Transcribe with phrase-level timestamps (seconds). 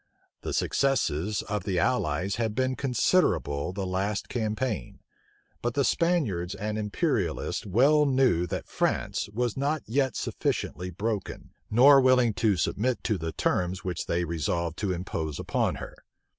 [0.41, 4.97] }The successes of the allies had been considerable the last campaign;
[5.61, 12.01] but the Spaniards and imperialists well knew that France was not yet sufficiently broken, nor
[12.01, 15.95] willing to submit to the terms which they resolved to impose upon her.